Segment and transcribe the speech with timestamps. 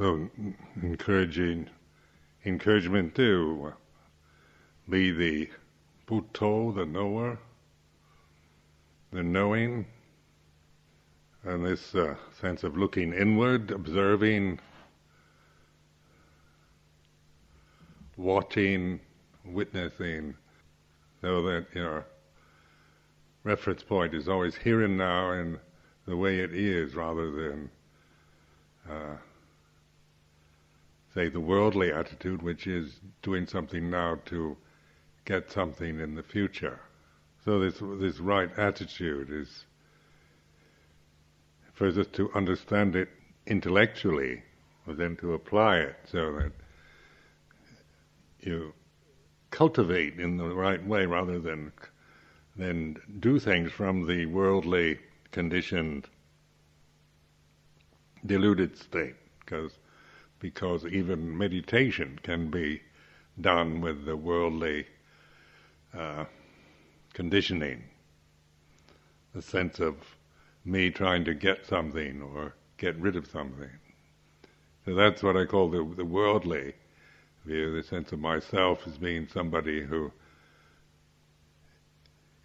[0.00, 0.30] So
[0.82, 1.68] encouraging
[2.46, 3.74] encouragement to
[4.88, 5.50] be the
[6.08, 7.38] Buddho, the knower,
[9.12, 9.84] the knowing,
[11.44, 14.58] and this uh, sense of looking inward, observing,
[18.16, 19.00] watching,
[19.44, 20.34] witnessing,
[21.20, 22.06] so that your
[23.44, 25.58] reference point is always here and now and
[26.06, 27.70] the way it is rather than
[28.88, 29.16] uh,
[31.14, 34.56] say the worldly attitude which is doing something now to
[35.24, 36.80] get something in the future.
[37.44, 39.64] So this this right attitude is
[41.72, 43.08] for us to understand it
[43.46, 44.42] intellectually,
[44.86, 46.52] but then to apply it so that
[48.40, 48.72] you
[49.50, 51.72] cultivate in the right way rather than
[52.56, 54.98] than do things from the worldly
[55.32, 56.08] conditioned
[58.26, 59.78] deluded state because
[60.40, 62.82] because even meditation can be
[63.40, 64.86] done with the worldly
[65.96, 66.24] uh,
[67.12, 67.84] conditioning,
[69.34, 69.96] the sense of
[70.64, 73.70] me trying to get something or get rid of something.
[74.84, 76.72] So that's what I call the, the worldly
[77.44, 80.10] view, the sense of myself as being somebody who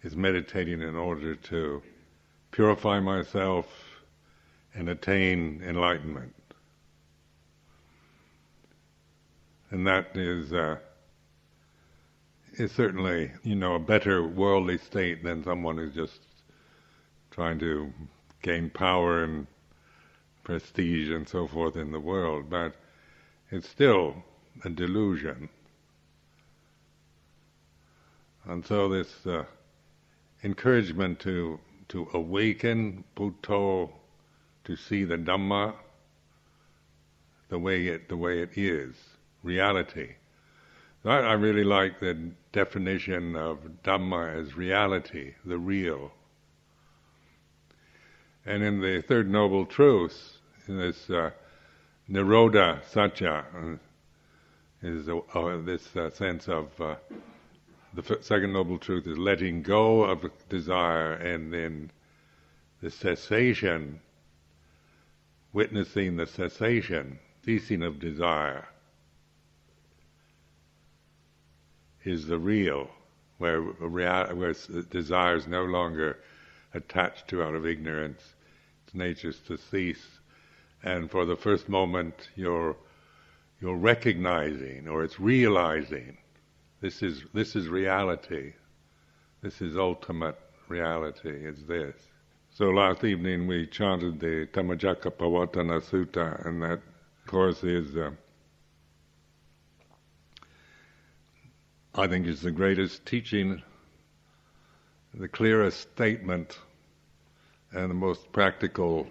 [0.02, 1.82] is meditating in order to
[2.50, 3.66] purify myself
[4.74, 6.34] and attain enlightenment.
[9.76, 10.78] And that is uh,
[12.54, 16.18] is certainly, you know, a better worldly state than someone who's just
[17.30, 17.92] trying to
[18.40, 19.46] gain power and
[20.44, 22.48] prestige and so forth in the world.
[22.48, 22.74] But
[23.50, 24.24] it's still
[24.64, 25.50] a delusion.
[28.46, 29.44] And so this uh,
[30.42, 33.90] encouragement to to awaken Buddho,
[34.64, 35.74] to see the Dhamma
[37.50, 38.94] the way it the way it is,
[39.42, 40.14] reality.
[41.04, 46.12] I, I really like the definition of Dhamma as reality, the real.
[48.44, 50.38] And in the Third Noble Truth,
[50.68, 51.30] in this uh,
[52.10, 53.76] Nirodha Satya, uh,
[54.82, 56.96] is uh, this uh, sense of uh,
[57.94, 61.90] the second noble truth is letting go of desire and then
[62.82, 64.00] the cessation,
[65.52, 68.68] witnessing the cessation, ceasing of desire.
[72.06, 72.88] Is the real,
[73.38, 74.54] where, where
[74.90, 76.18] desire is no longer
[76.72, 78.22] attached to out of ignorance.
[78.86, 80.06] Its nature is to cease.
[80.82, 82.76] And for the first moment, you're,
[83.60, 86.16] you're recognizing or it's realizing
[86.80, 88.52] this is, this is reality.
[89.42, 90.38] This is ultimate
[90.68, 91.30] reality.
[91.44, 91.96] It's this.
[92.50, 97.96] So last evening we chanted the Dhammacakkappavattana Sutta, and that, of course, is.
[97.96, 98.12] Uh,
[101.98, 103.62] I think is the greatest teaching,
[105.14, 106.58] the clearest statement,
[107.72, 109.06] and the most practical.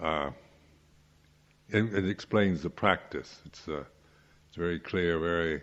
[0.00, 0.32] Uh,
[1.70, 3.40] it, it, explains the practice.
[3.46, 3.84] It's uh,
[4.48, 5.62] it's very clear, very.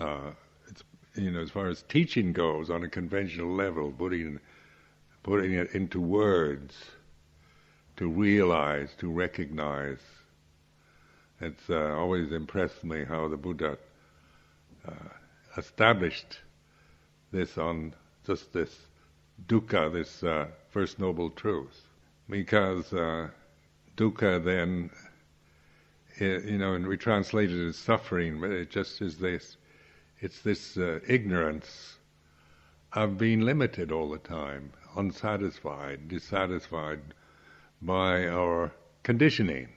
[0.00, 0.32] Uh,
[0.68, 0.82] it's
[1.14, 4.40] you know as far as teaching goes on a conventional level, putting
[5.22, 6.74] putting it into words,
[7.98, 10.00] to realize, to recognize
[11.40, 13.78] it's uh, always impressed me how the Buddha
[14.86, 14.92] uh,
[15.56, 16.40] established
[17.32, 17.94] this on
[18.26, 18.76] just this
[19.46, 21.86] dukkha, this uh, first noble truth.
[22.28, 23.28] Because uh,
[23.96, 24.90] dukkha then,
[26.16, 29.56] it, you know, and we translate it as suffering, but it just is this,
[30.20, 31.96] it's this uh, ignorance
[32.92, 37.00] of being limited all the time, unsatisfied, dissatisfied
[37.80, 38.72] by our
[39.02, 39.68] conditioning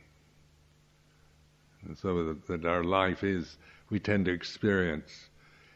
[1.86, 3.58] and so that, that our life is,
[3.90, 5.30] we tend to experience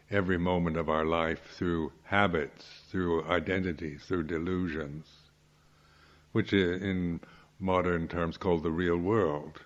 [0.10, 5.06] every moment of our life through habits, through identities, through delusions,
[6.32, 7.20] which in
[7.60, 9.62] modern terms called the real world.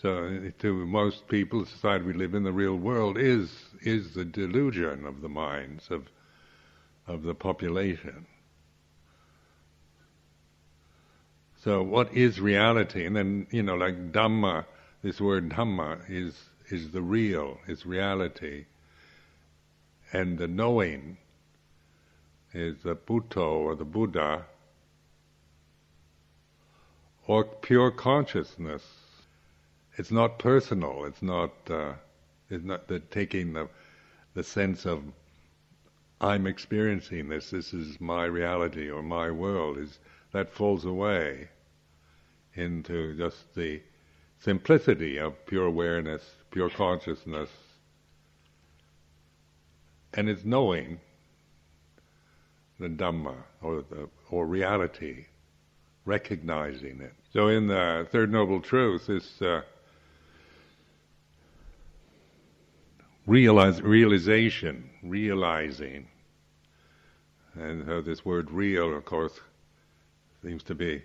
[0.00, 4.14] So eh, to most people, the society we live in, the real world is is
[4.14, 6.08] the delusion of the minds of
[7.06, 8.26] of the population.
[11.56, 13.06] So what is reality?
[13.06, 14.66] And then, you know, like Dhamma
[15.02, 16.34] this word Dhamma is,
[16.68, 18.66] is the real, is reality.
[20.12, 21.18] And the knowing
[22.52, 24.44] is the Buddho or the Buddha,
[27.26, 28.84] or pure consciousness.
[29.96, 31.04] It's not personal.
[31.04, 31.52] It's not.
[31.68, 31.94] Uh,
[32.48, 33.68] it's not the taking the
[34.34, 35.02] the sense of
[36.20, 37.50] I'm experiencing this.
[37.50, 39.78] This is my reality or my world.
[39.78, 39.98] Is
[40.32, 41.48] that falls away.
[42.54, 43.80] into just the
[44.46, 46.22] simplicity of pure awareness,
[46.52, 47.50] pure consciousness,
[50.14, 51.00] and it's knowing
[52.78, 55.26] the Dhamma or the or reality,
[56.04, 57.12] recognizing it.
[57.32, 59.62] So in the Third Noble Truth, this uh,
[63.26, 66.06] realize, realization, realizing,
[67.54, 69.40] and so this word "real," of course,
[70.40, 71.02] seems to be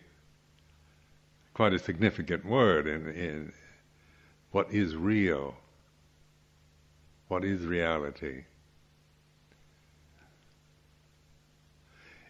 [1.53, 3.53] quite a significant word in, in
[4.51, 5.55] what is real,
[7.27, 8.43] what is reality.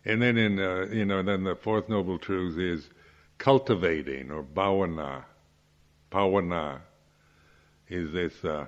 [0.03, 2.89] And then in uh, you know then the fourth noble truth is
[3.37, 5.23] cultivating or bhavana.
[6.11, 6.79] Bhavana
[7.87, 8.65] is this uh,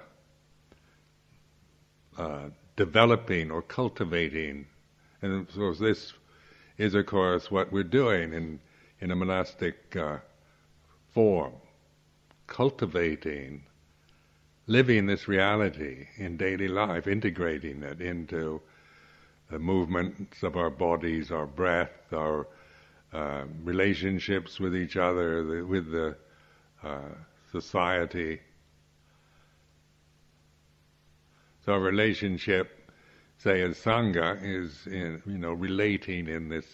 [2.18, 4.68] uh, developing or cultivating,
[5.24, 6.14] and so this
[6.78, 8.60] is of course what we're doing in
[9.02, 10.18] in a monastic uh,
[11.14, 11.54] form,
[12.48, 13.64] cultivating,
[14.68, 18.62] living this reality in daily life, integrating it into
[19.50, 22.48] the movements of our bodies, our breath, our
[23.14, 26.16] uh, relationships with each other, the, with the
[26.84, 27.10] uh,
[27.52, 28.40] society.
[31.66, 32.92] So relationship,
[33.38, 36.66] say as sangha, is in, you know relating in this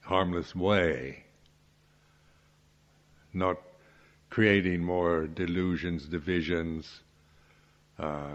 [0.00, 1.24] harmless way,
[3.32, 3.58] not
[4.34, 7.00] creating more delusions, divisions.
[7.96, 8.34] Uh,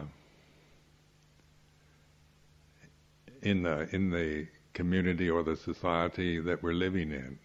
[3.41, 7.37] in the in the community or the society that we're living in.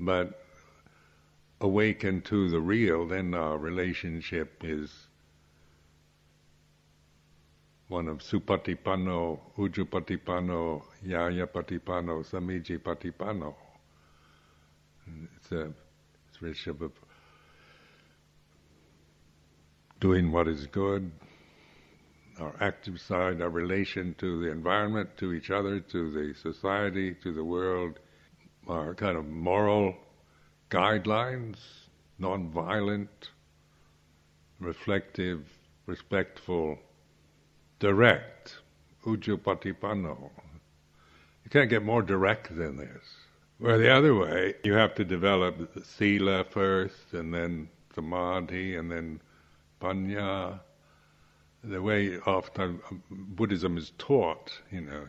[0.00, 0.42] But
[1.60, 4.90] awaken to the real, then our relationship is
[7.86, 13.54] one of supatipanno, ujupatipanno, ñayapatipanno, samicipatipanno.
[15.36, 15.72] It's a
[16.40, 16.92] relationship of
[20.00, 21.10] doing what is good,
[22.40, 27.32] our active side, our relation to the environment, to each other, to the society, to
[27.32, 27.98] the world,
[28.68, 29.94] our kind of moral
[30.70, 31.58] guidelines,
[32.18, 33.30] non-violent,
[34.60, 35.46] reflective,
[35.86, 36.78] respectful,
[37.78, 38.56] direct,
[39.04, 40.30] ujupatipanno.
[41.44, 43.04] You can't get more direct than this.
[43.62, 49.20] Where the other way, you have to develop sila first, and then samadhi, and then
[49.80, 50.58] panya,
[51.62, 55.06] the way often Buddhism is taught, you know,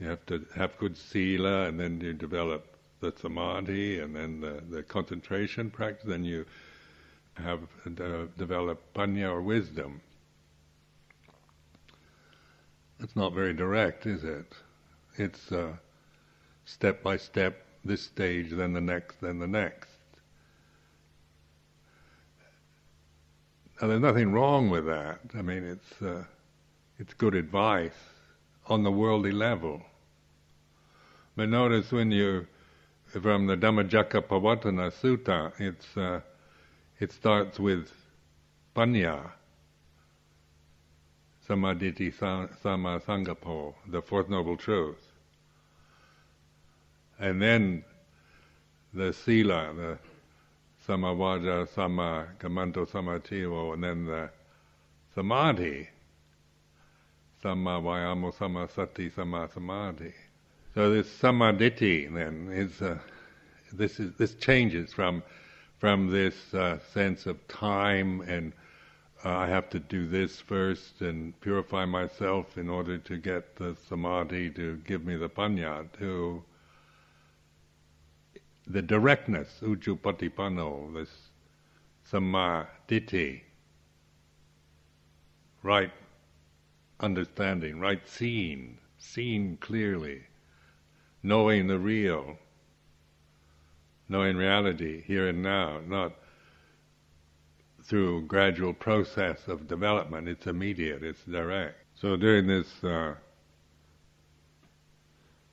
[0.00, 4.64] you have to have good sila, and then you develop the samadhi, and then the,
[4.68, 6.44] the concentration practice, then you
[7.34, 10.00] have uh, develop panya or wisdom.
[12.98, 14.54] It's not very direct, is it?
[15.18, 15.76] It's uh,
[16.64, 19.90] step by step, this stage, then the next, then the next.
[23.80, 25.20] Now, there's nothing wrong with that.
[25.34, 26.24] I mean, it's uh,
[26.98, 27.92] it's good advice
[28.66, 29.82] on the worldly level.
[31.36, 32.46] But notice when you,
[33.20, 36.20] from the Dhammacakkappavattana Sutta, it's uh,
[36.98, 37.92] it starts with
[38.74, 39.30] panya,
[41.46, 45.05] samaditi samma sankappo, the fourth noble truth,
[47.18, 47.84] and then
[48.92, 49.98] the sila, the
[50.86, 54.30] samavada, samma kammanto, samativo, and then the
[55.14, 55.88] samadhi,
[57.42, 60.12] samma vayamo, samma sati, samma samadhi.
[60.74, 62.98] So this samadhi then is uh,
[63.72, 65.22] this is this changes from
[65.78, 68.52] from this uh, sense of time and
[69.24, 73.76] uh, I have to do this first and purify myself in order to get the
[73.88, 76.42] samadhi to give me the panya to
[78.66, 81.10] the directness, ujupatipanno, this
[82.04, 83.42] samadhi,
[85.62, 85.92] right
[87.00, 90.22] understanding, right seeing, seeing clearly,
[91.22, 92.38] knowing the real,
[94.08, 96.12] knowing reality here and now, not
[97.82, 100.28] through gradual process of development.
[100.28, 101.76] It's immediate, it's direct.
[101.94, 103.14] So during this uh,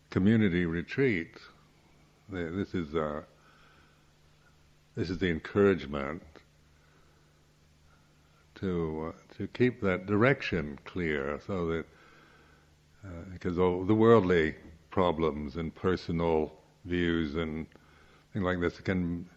[0.10, 1.38] community retreat,
[2.34, 3.22] this is uh,
[4.96, 6.22] this is the encouragement
[8.56, 11.86] to uh, to keep that direction clear, so that
[13.06, 14.56] uh, because all the worldly
[14.90, 16.52] problems and personal
[16.86, 17.66] views and
[18.32, 19.28] things like this can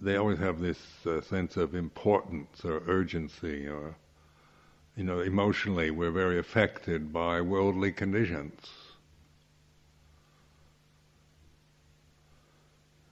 [0.00, 3.94] they always have this uh, sense of importance or urgency or
[4.96, 8.77] you know emotionally we're very affected by worldly conditions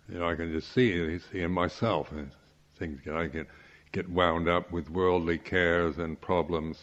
[0.08, 2.12] you know, I can just see it see in myself.
[2.12, 2.30] And
[2.78, 3.46] things get, I get
[3.92, 6.78] get wound up with worldly cares and problems.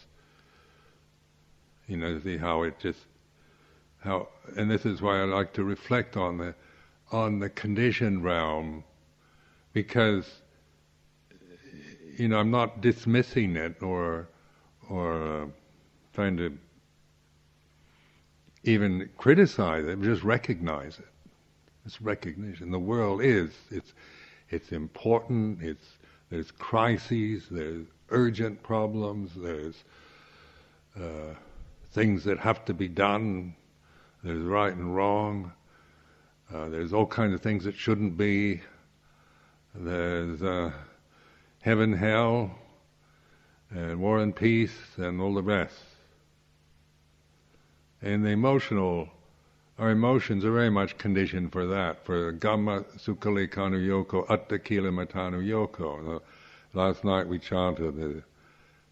[1.88, 3.00] You know, see how it just
[4.00, 4.28] how,
[4.58, 6.56] and this is why I like to reflect on the
[7.12, 8.84] on the conditioned realm,
[9.72, 10.30] because
[12.18, 14.28] you know I'm not dismissing it or
[14.90, 15.46] or uh,
[16.14, 16.58] trying to
[18.64, 21.13] even criticize it, just recognize it.
[21.86, 22.72] It's recognition.
[22.72, 23.52] The world is.
[23.70, 23.94] It's
[24.50, 25.62] it's important.
[25.62, 25.86] It's
[26.30, 27.46] there's crises.
[27.50, 29.32] There's urgent problems.
[29.36, 29.84] There's
[30.96, 31.34] uh,
[31.92, 33.56] things that have to be done.
[34.24, 35.52] There's right and wrong.
[36.54, 38.62] Uh, there's all kinds of things that shouldn't be.
[39.76, 40.72] There's uh,
[41.62, 42.52] heaven, hell,
[43.72, 45.80] and war and peace, and all the rest.
[48.02, 49.10] And the emotional,
[49.80, 54.90] our emotions are very much conditioned for that, for Gamma Sukali Kanu Yoko, Atta Kila
[54.90, 56.18] Matanu Yoko.
[56.18, 56.20] Uh,
[56.74, 58.24] last night we chanted the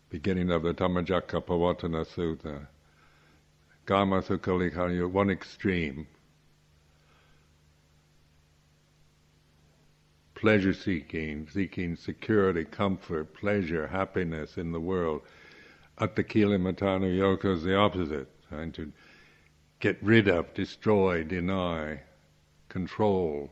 [0.10, 2.68] beginning of the Dhammacakkappavattana Sutta.
[3.86, 6.08] Gamma Sukali Kanu, one extreme.
[10.42, 15.22] pleasure seeking, seeking security, comfort, pleasure, happiness in the world.
[16.00, 18.92] Attakila Matanu Yoko is the opposite, trying to
[19.82, 22.00] get rid of, destroy, deny,
[22.70, 23.52] control.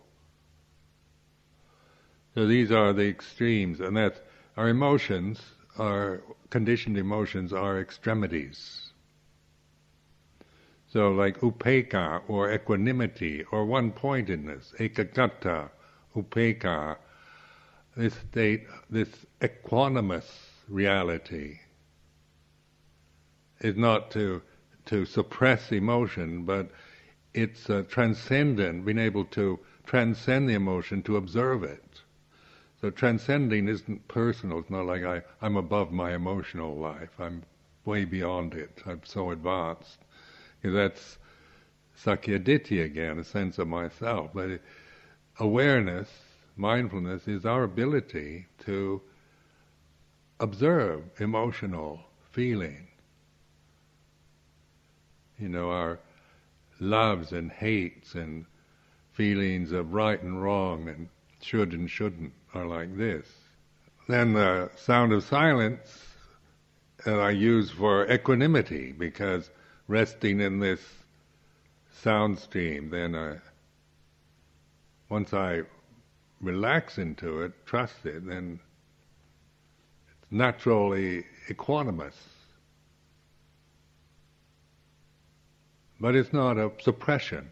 [2.35, 4.23] So these are the extremes, and that
[4.55, 5.41] our emotions,
[5.77, 8.91] our conditioned emotions, are extremities.
[10.91, 15.69] So, like upeka or equanimity or one pointedness, ekaggata,
[16.15, 16.97] upeka,
[17.95, 19.09] this state, this
[19.41, 20.27] equanimous
[20.67, 21.59] reality,
[23.61, 24.41] is not to
[24.89, 26.71] to suppress emotion, but
[27.35, 32.01] it's uh, transcendent, being able to transcend the emotion, to observe it.
[32.81, 34.57] So transcending isn't personal.
[34.59, 37.11] It's not like I, I'm above my emotional life.
[37.19, 37.43] I'm
[37.85, 38.81] way beyond it.
[38.87, 39.99] I'm so advanced.
[40.63, 41.19] That's
[42.03, 44.31] sakkayaditthi again, a sense of myself.
[44.33, 44.59] But
[45.39, 46.09] awareness,
[46.57, 49.03] mindfulness, is our ability to
[50.39, 51.99] observe emotional
[52.31, 52.88] feeling.
[55.39, 55.99] You know, our
[56.79, 58.45] loves and hates and
[59.13, 61.09] feelings of right and wrong and
[61.41, 63.27] should and shouldn't are like this.
[64.07, 66.07] Then the sound of silence
[67.05, 69.49] that I use for equanimity because
[69.87, 70.81] resting in this
[71.91, 73.37] sound stream, then I
[75.09, 75.63] once I
[76.39, 78.59] relax into it, trust it, then
[80.21, 82.15] it's naturally equanimous.
[85.99, 87.51] But it's not a suppression.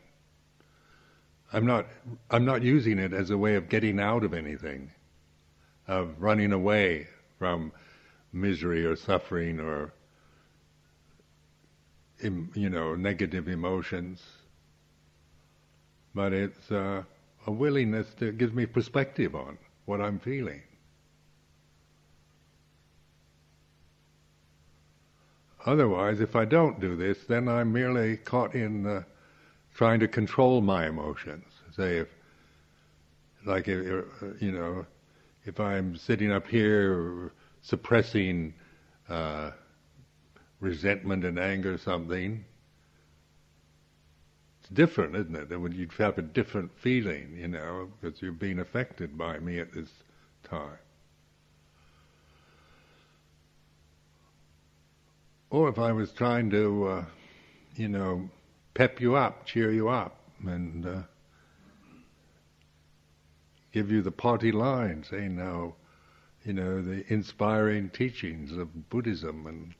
[1.51, 1.87] I'm not,
[2.29, 4.91] I'm not using it as a way of getting out of anything,
[5.87, 7.07] of running away
[7.39, 7.71] from
[8.33, 9.93] misery or suffering or,
[12.21, 14.23] you know, negative emotions.
[16.13, 17.03] But it's, uh,
[17.45, 20.61] a willingness to give me perspective on what I'm feeling.
[25.67, 29.03] Otherwise, if I don't do this, then I'm merely caught in uh,
[29.75, 31.43] trying to control my emotions.
[31.75, 32.07] Say, if,
[33.45, 34.05] like, if,
[34.39, 34.85] you know,
[35.45, 38.53] if I'm sitting up here suppressing
[39.09, 39.51] uh,
[40.61, 42.45] resentment and anger or something,
[44.61, 45.49] it's different, isn't it?
[45.49, 49.59] That when you'd have a different feeling, you know, because you're being affected by me
[49.59, 49.89] at this
[50.45, 50.79] time.
[55.49, 57.05] Or if I was trying to, uh,
[57.75, 58.29] you know,
[58.73, 61.01] pep you up, cheer you up, and uh,
[63.71, 65.75] give you the party line, saying now,
[66.43, 69.73] you know, the inspiring teachings of Buddhism and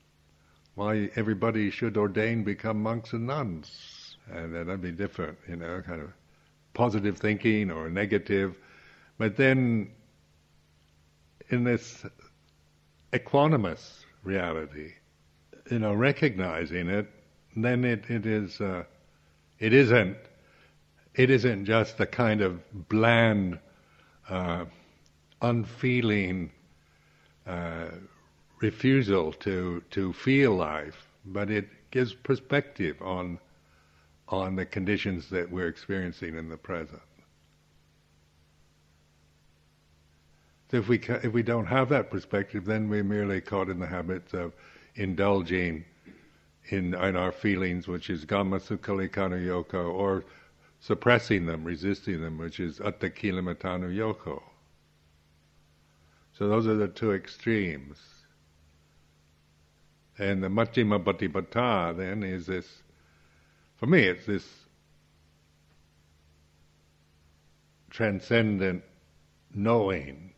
[0.76, 3.98] why everybody should ordain become monks and nuns
[4.32, 6.12] and that'd be different, you know, kind of
[6.74, 8.56] positive thinking or negative.
[9.18, 9.92] But then,
[11.50, 12.06] in this
[13.14, 14.94] equanimous reality,
[15.72, 17.08] you know, recognizing it,
[17.56, 18.84] then it, it is, uh,
[19.60, 20.18] it isn't,
[21.16, 23.60] it isn't just a kind of bland,
[24.30, 24.66] uh,
[25.42, 26.52] unfeeling
[27.46, 27.88] uh,
[28.62, 33.40] refusal to to feel life, but it gives perspective on
[34.30, 37.02] on the conditions that we're experiencing in the present.
[40.70, 43.88] So if we if we don't have that perspective, then we're merely caught in the
[43.88, 44.54] habit of
[44.98, 45.86] indulging
[46.70, 50.26] in in our feelings, which is gamma sukali yoko, or
[50.80, 54.42] suppressing them, resisting them, which is attakhilamatanu yoko.
[56.34, 57.98] So those are the two extremes.
[60.20, 62.84] And the Majjhima then is this,
[63.76, 64.46] for me it's this
[67.90, 68.84] transcendent
[69.54, 70.34] knowing.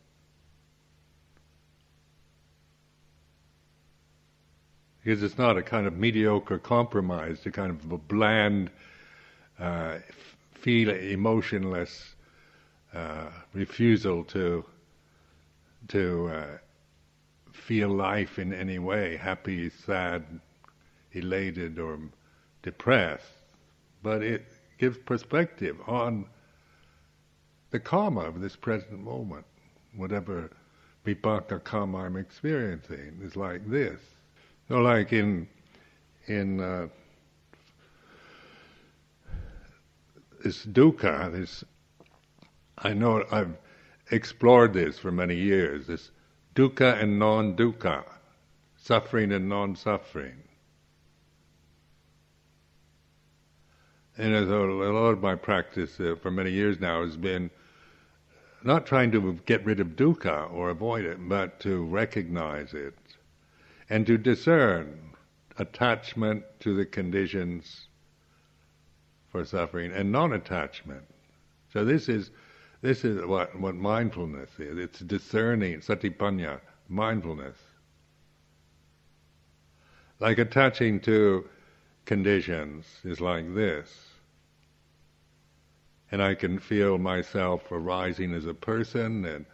[5.02, 8.70] Because it's not a kind of mediocre compromise, a kind of a bland,
[9.58, 9.98] uh,
[10.52, 12.14] feel emotionless
[12.92, 14.64] uh, refusal to
[15.88, 16.58] to uh,
[17.52, 20.24] feel life in any way, happy, sad,
[21.12, 21.98] elated, or
[22.62, 23.24] depressed,
[24.02, 24.44] but it
[24.78, 26.26] gives perspective on
[27.70, 29.46] the karma of this present moment.
[29.96, 30.50] Whatever
[31.06, 34.00] vipaka karma I'm experiencing is like this.
[34.70, 35.48] So, like in
[36.28, 36.86] in uh,
[40.44, 41.64] this dukkha, this
[42.78, 43.56] I know I've
[44.12, 45.88] explored this for many years.
[45.88, 46.12] This
[46.54, 48.04] dukkha and non-dukkha,
[48.76, 50.36] suffering and non-suffering.
[54.16, 57.50] And a lot of my practice uh, for many years now has been
[58.62, 62.94] not trying to get rid of dukkha or avoid it, but to recognize it
[63.90, 64.98] and to discern
[65.58, 67.88] attachment to the conditions
[69.30, 71.04] for suffering and non-attachment.
[71.72, 72.30] So this is
[72.82, 74.78] this is what what mindfulness is.
[74.78, 77.58] It's discerning satipanya, mindfulness.
[80.18, 81.48] Like attaching to
[82.06, 84.10] conditions is like this
[86.12, 89.46] and I can feel myself arising as a person and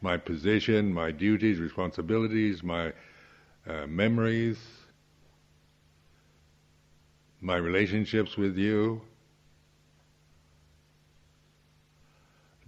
[0.00, 2.92] my position, my duties, responsibilities, my
[3.66, 4.58] uh, memories,
[7.40, 9.00] my relationships with you.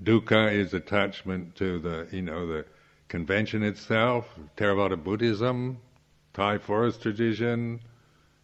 [0.03, 2.65] Dukkha is attachment to the, you know, the
[3.09, 5.79] convention itself, Theravada Buddhism,
[6.33, 7.81] Thai forest tradition,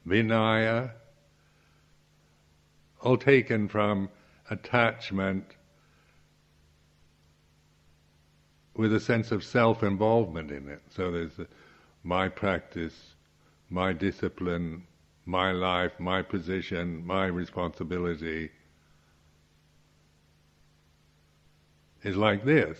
[0.06, 0.92] Vinaya,
[3.02, 4.08] all taken from
[4.48, 5.44] attachment
[8.74, 10.80] with a sense of self-involvement in it.
[10.90, 11.46] So there's a,
[12.02, 13.14] my practice,
[13.68, 14.84] my discipline,
[15.26, 18.50] my life, my position, my responsibility
[22.02, 22.78] is like this.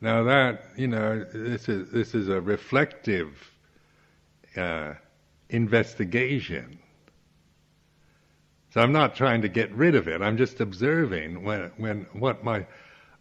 [0.00, 3.50] Now that you know, this is this is a reflective
[4.56, 4.94] uh,
[5.48, 6.78] investigation
[8.76, 10.20] so I'm not trying to get rid of it.
[10.20, 12.66] I'm just observing when when what my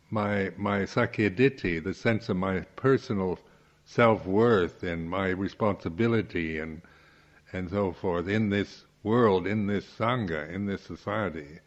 [0.10, 3.39] my my sakkayaditthi, the sense of my personal
[3.86, 6.82] self worth and my responsibility and
[7.54, 11.60] and so forth in this world, in this sangha, in this society.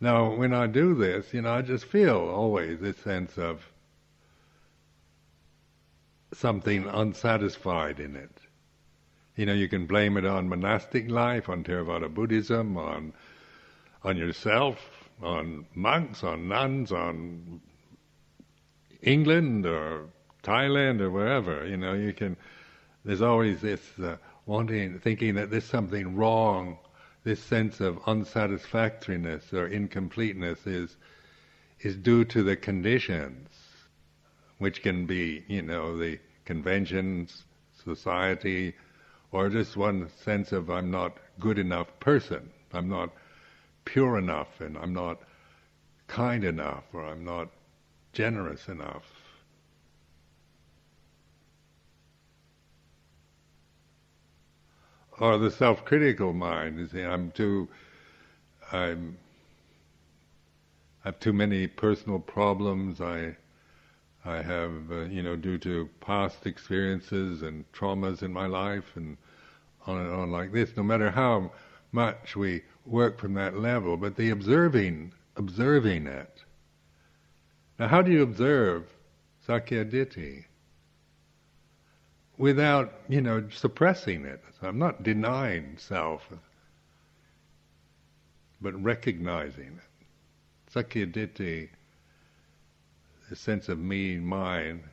[0.00, 3.70] Now, when I do this, you know, I just feel always this sense of
[6.32, 8.40] something unsatisfied in it.
[9.36, 13.12] You know, you can blame it on monastic life, on Theravada Buddhism, on
[14.02, 17.60] on yourself, on monks, on nuns, on
[19.04, 20.06] England or
[20.42, 21.66] Thailand or wherever.
[21.66, 22.36] You know, you can.
[23.04, 26.78] There's always this uh, wanting, thinking that there's something wrong.
[27.22, 30.96] This sense of unsatisfactoriness or incompleteness is
[31.80, 33.48] is due to the conditions,
[34.58, 37.44] which can be, you know, the conventions,
[37.84, 38.74] society,
[39.32, 43.10] or just one sense of I'm not good enough person, I'm not
[43.84, 45.20] pure enough, and I'm not
[46.06, 47.48] kind enough, or I'm not
[48.14, 49.04] generous enough.
[55.18, 57.68] Or the self-critical mind is I'm too,
[58.72, 59.16] I'm,
[61.04, 63.00] I have too many personal problems.
[63.00, 63.36] I
[64.26, 69.18] I have, uh, you know, due to past experiences and traumas in my life and
[69.86, 71.52] on and on like this, no matter how
[71.92, 76.42] much we work from that level, but the observing, observing it.
[77.78, 78.84] Now how do you observe
[79.46, 80.44] Sakkayaditthi?
[82.36, 84.42] Without, you know, suppressing it.
[84.60, 86.28] So I'm not denying self,
[88.60, 90.72] but recognizing it.
[90.74, 91.68] Sakkayaditthi
[93.28, 94.84] the sense of me, mine.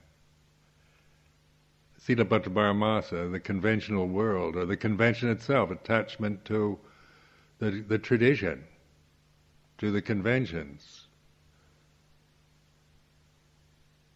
[1.99, 6.79] Paramasa, the conventional world, or the convention itself, attachment to
[7.59, 8.63] the, the tradition,
[9.77, 11.00] to the conventions,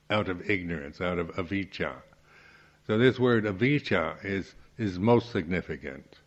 [0.09, 1.93] out of ignorance, out of avijja.
[2.87, 6.17] So this word avijja is, is most significant.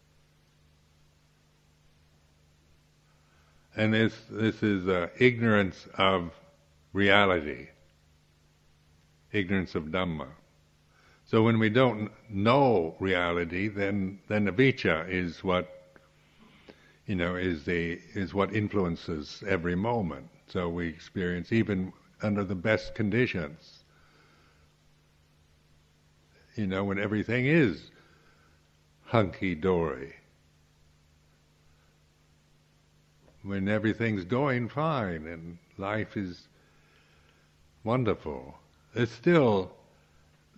[3.77, 6.33] And this, this is uh, ignorance of
[6.93, 7.69] reality,
[9.31, 10.27] ignorance of Dhamma.
[11.27, 15.69] So when we don't know reality, then, then avijja is what,
[17.07, 20.29] you know, is the, is what influences every moment.
[20.49, 23.81] So we experience even under the best conditions,
[26.57, 27.91] you know, when everything is
[29.05, 30.15] hunky dory,
[33.43, 36.49] when everything's going fine and life is
[37.85, 38.55] wonderful.
[38.95, 39.71] It's still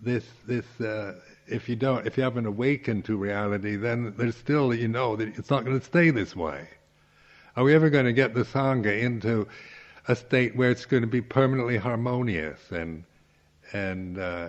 [0.03, 4.75] this this uh, if you don't if you haven't awakened to reality, then there's still
[4.75, 6.67] you know that it's not going to stay this way.
[7.57, 9.47] Are we ever going to get the sangha into
[10.11, 13.05] a state where it's going to be permanently harmonious and
[13.73, 14.49] and uh,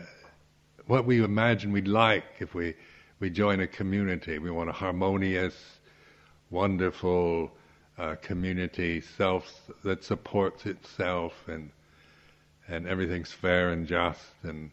[0.88, 2.74] what we imagine we'd like if we
[3.20, 4.40] we join a community?
[4.40, 5.54] We want a harmonious,
[6.50, 7.52] wonderful
[8.00, 11.70] uh, community, self that supports itself and
[12.68, 14.72] and everything's fair and just and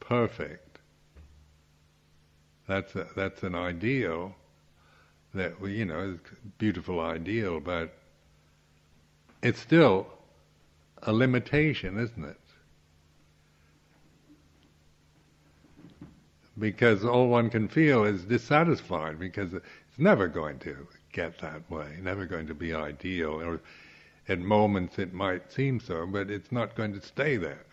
[0.00, 0.78] perfect.
[2.66, 4.34] That's a, that's an ideal
[5.34, 6.18] that we, you know,
[6.56, 7.92] beautiful ideal, but
[9.42, 10.06] it's still
[11.02, 12.36] a limitation, isn't it?
[16.58, 19.64] Because all one can feel is dissatisfied because it's
[19.98, 23.40] never going to get that way, never going to be ideal.
[23.40, 23.60] Or
[24.28, 27.64] at moments it might seem so, but it's not going to stay there.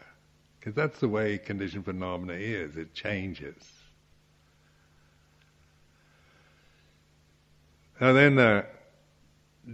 [0.60, 3.72] Because that's the way conditioned phenomena is, it changes.
[8.00, 8.66] Now then the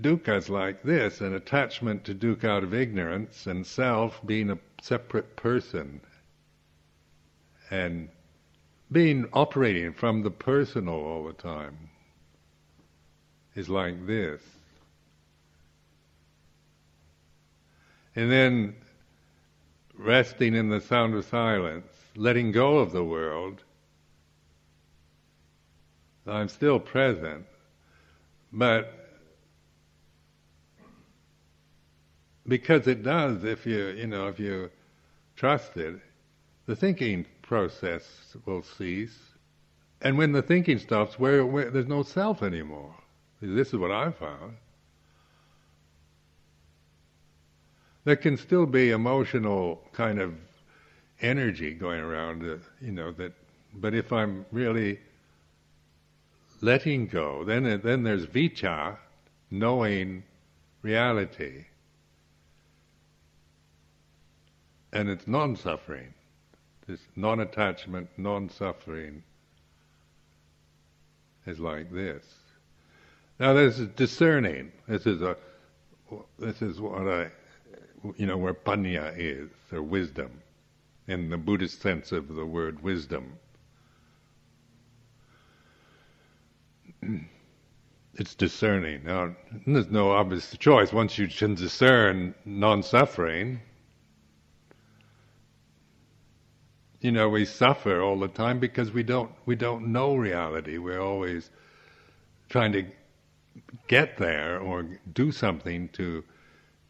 [0.02, 4.58] dukkha is like this, an attachment to dukkha out of ignorance and self being a
[4.82, 6.02] separate person
[7.70, 8.10] and
[8.92, 11.90] being operating from the personal all the time
[13.56, 14.42] is like this.
[18.16, 18.76] And then
[19.96, 23.64] resting in the sound of silence, letting go of the world,
[26.28, 27.46] I'm still present,
[28.52, 29.03] but
[32.48, 34.70] because it does, if you you know if you
[35.36, 36.00] trust it,
[36.66, 39.18] the thinking process will cease,
[40.02, 42.94] and when the thinking stops, where, where there's no self anymore.
[43.42, 44.56] This is what I found.
[48.06, 50.34] There can still be emotional kind of
[51.22, 53.34] energy going around, uh, you know, that,
[53.74, 55.00] but if I'm really
[56.62, 58.98] letting go, then, then there's vijja,
[59.52, 60.24] knowing
[60.82, 61.66] reality.
[64.94, 66.14] And it's non-suffering.
[66.88, 69.24] This non-attachment, non-suffering
[71.48, 72.24] is like this.
[73.40, 74.72] Now, this is discerning.
[74.88, 75.36] This is a,
[76.38, 77.32] this is what I,
[78.18, 80.30] you know, where panya is, or wisdom,
[81.08, 83.34] in the Buddhist sense of the word wisdom.
[88.16, 89.06] It's discerning.
[89.06, 90.94] Now, there's no obvious choice.
[90.94, 93.60] Once you can discern non-suffering,
[97.04, 100.78] you know, we suffer all the time because we don't we don't know reality.
[100.78, 101.50] We're always
[102.48, 102.86] trying to
[103.88, 106.24] get there or do something to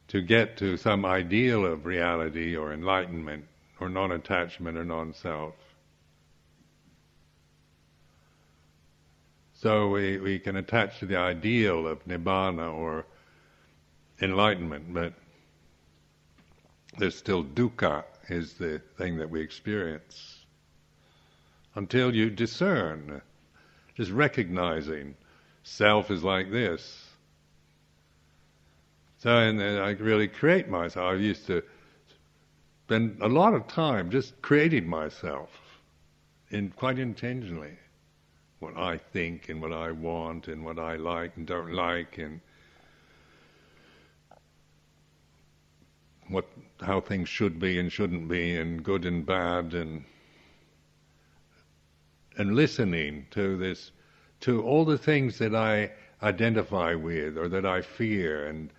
[0.09, 3.45] to get to some ideal of reality or enlightenment
[3.79, 5.55] or non-attachment or non-self.
[9.55, 13.05] So we, we can attach to the ideal of nibbana or
[14.21, 15.13] enlightenment, but
[16.99, 20.39] there's still dukkha is the thing that we experience.
[21.75, 23.21] Until you discern,
[23.95, 25.15] just recognizing
[25.63, 27.09] self is like this.
[29.19, 31.13] So, and then I really create myself.
[31.13, 31.63] I used to
[32.85, 35.49] spend a lot of time just creating myself,
[36.49, 37.77] in quite intentionally,
[38.59, 42.41] what I think and what I want and what I like and don't like and
[46.33, 46.47] what
[46.81, 50.03] how things should be and shouldn't be and good and bad and
[52.37, 53.91] and listening to this
[54.41, 55.91] to all the things that I
[56.21, 58.69] identify with or that I fear and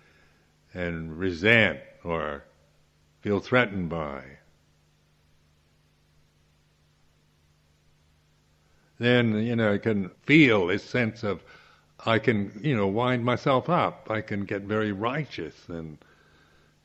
[0.73, 2.43] and resent or
[3.21, 4.23] feel threatened by.
[8.99, 11.43] Then, you know, I can feel this sense of
[12.05, 14.07] I can, you know, wind myself up.
[14.11, 15.97] I can get very righteous and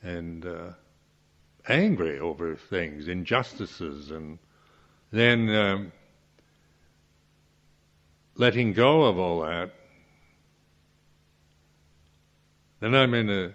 [0.02, 0.70] and uh,
[1.68, 4.38] angry over things, injustices, and
[5.12, 5.92] then um,
[8.36, 9.72] letting go of all that
[12.80, 13.52] Then I'm in a,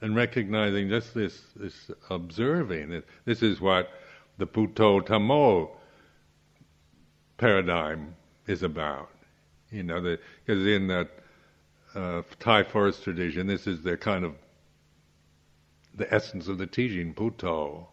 [0.00, 3.02] and recognizing just this, this observing.
[3.24, 3.90] This is what
[4.38, 5.70] the Buddho Dhammo
[7.36, 8.14] paradigm
[8.46, 9.10] is about.
[9.70, 11.10] You know, because in that
[11.96, 14.34] uh, Thai forest tradition, this is the kind of
[15.96, 17.86] the essence of the teaching, Buddho.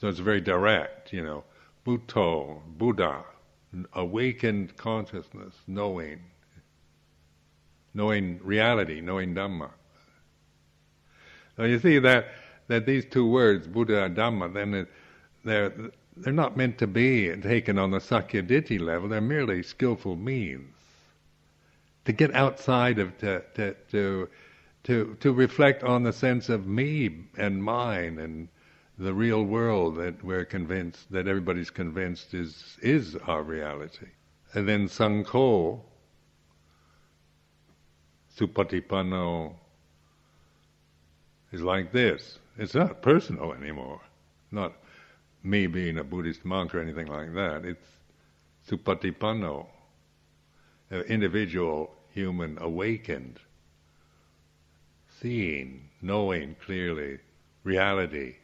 [0.00, 1.44] So it's very direct, you know.
[1.86, 3.24] Buddho, Buddha,
[3.92, 6.20] awakened consciousness, knowing,
[7.92, 9.70] knowing reality, knowing Dhamma.
[11.56, 12.28] So you see that
[12.68, 14.86] that these two words, Buddha and Dhamma, then
[15.44, 15.72] they're
[16.16, 19.08] they're not meant to be taken on the Sakkayaditthi level.
[19.08, 20.74] They're merely skillful means
[22.04, 24.28] to get outside of to to to
[24.84, 28.48] to, to reflect on the sense of me and mine and
[28.98, 34.06] the real world that we're convinced that everybody's convinced is is our reality.
[34.52, 35.80] And then Sangho,
[38.38, 39.54] Supatipanno,
[41.50, 42.38] is like this.
[42.56, 44.00] It's not personal anymore.
[44.52, 44.74] Not
[45.42, 47.64] me being a Buddhist monk or anything like that.
[47.64, 47.86] It's
[48.68, 49.66] Supatipanno,
[50.90, 53.40] an individual human awakened,
[55.24, 57.18] seeing, knowing clearly
[57.62, 58.34] reality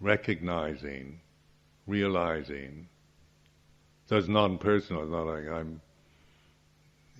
[0.00, 1.20] recognizing,
[1.86, 2.88] realizing.
[4.10, 5.06] It's non-personal.
[5.06, 5.80] Not like I'm,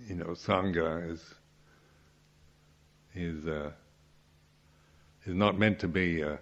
[0.06, 1.34] you know, sangha is
[3.14, 3.70] is uh,
[5.26, 6.24] is not meant to be.
[6.24, 6.36] Uh,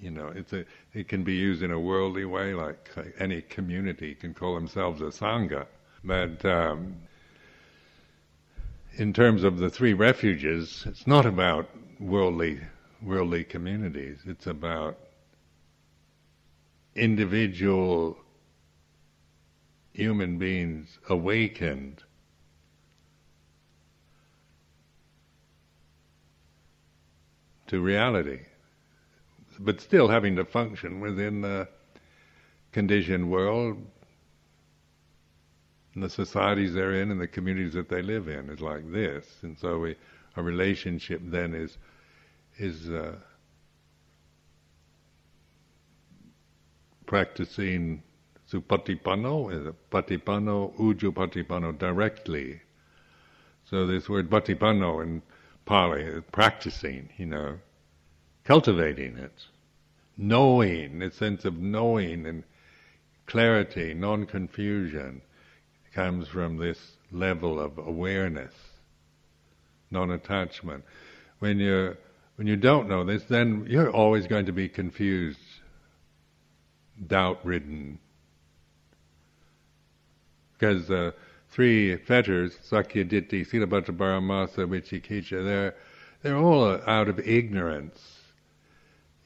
[0.00, 0.64] you know, it's a
[0.94, 5.02] it can be used in a worldly way, like uh, any community can call themselves
[5.02, 5.66] a sangha,
[6.02, 6.42] but.
[6.46, 6.96] Um,
[8.96, 12.60] in terms of the three refuges, it's not about worldly
[13.02, 14.20] worldly communities.
[14.26, 14.98] It's about
[16.94, 18.16] individual
[19.92, 22.02] human beings awakened
[27.66, 28.40] to reality,
[29.58, 31.68] but still having to function within the
[32.72, 33.76] conditioned world
[35.94, 39.26] and the societies they're in and the communities that they live in is like this,
[39.42, 39.96] and so we,
[40.36, 41.78] our relationship then is
[42.58, 43.16] is uh,
[47.06, 48.02] practicing
[48.50, 52.60] supatipanno, is patipanno, ujupatipanno, directly.
[53.64, 55.22] So this word patipanno in
[55.64, 57.58] Pali is practicing, you know,
[58.44, 59.46] cultivating it,
[60.16, 62.44] knowing, a sense of knowing and
[63.26, 65.22] clarity, non-confusion,
[65.94, 66.78] comes from this
[67.12, 68.54] level of awareness,
[69.90, 70.84] non-attachment.
[71.38, 71.96] When you
[72.36, 75.38] when you don't know this, then you're always going to be confused
[77.06, 77.98] doubt ridden.
[80.52, 81.10] Because the uh,
[81.50, 85.74] three fetters, Sakkayaditthi, Silabbata Paramasa, Vicikiccha, they're,
[86.22, 88.00] they're all out of ignorance.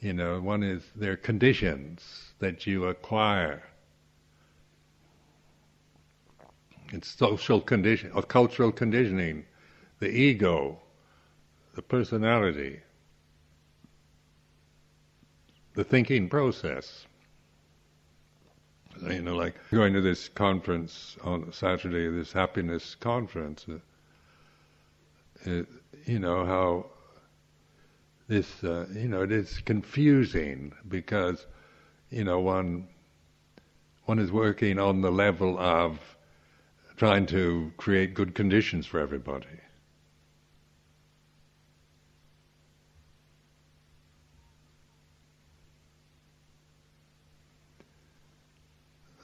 [0.00, 3.62] You know, one is they're conditions that you acquire.
[6.92, 9.44] It's social condition, or cultural conditioning,
[9.98, 10.80] the ego,
[11.74, 12.80] the personality,
[15.74, 17.06] the thinking process
[19.06, 23.66] you know, like going to this conference on Saturday, this happiness conference.
[23.68, 23.78] Uh,
[25.44, 25.66] it,
[26.04, 26.86] you know how
[28.26, 31.46] this, uh, you know, it is confusing because,
[32.10, 32.88] you know, one
[34.06, 35.98] one is working on the level of
[36.98, 39.46] trying to create good conditions for everybody.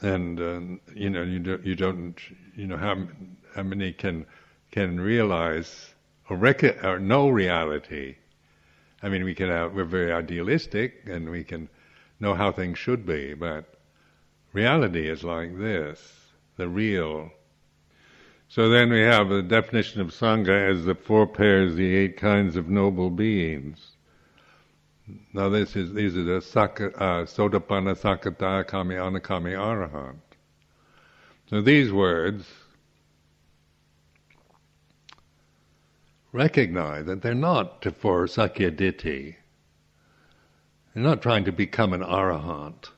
[0.01, 0.61] and uh,
[0.95, 2.21] you know you don't you don't
[2.55, 2.95] you know how
[3.55, 4.27] how many can
[4.71, 5.95] can realize
[6.29, 8.17] or, rec- or know reality.
[9.03, 11.69] I mean, we can have, we're very idealistic and we can
[12.19, 13.75] know how things should be, but
[14.53, 17.31] reality is like this, the real.
[18.55, 22.55] So then we have the definition of Sangha as the four pairs, the eight kinds
[22.55, 23.97] of noble beings.
[25.33, 30.21] Now this is these are the Saka, uh, Sotapanna, Sakata, Kami, Anagami, Arahant.
[31.51, 32.47] So these words
[36.31, 39.35] recognize that they're not for Sakkayaditthi.
[40.95, 42.90] They're not trying to become an Arahant.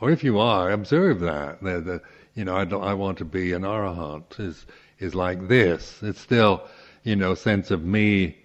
[0.00, 1.62] Or if you are, observe that.
[1.62, 2.02] The, the,
[2.36, 4.66] you know, I, I want to be an Arahant is
[4.98, 6.02] is like this.
[6.02, 6.62] It's still,
[7.02, 8.36] you know, sense of me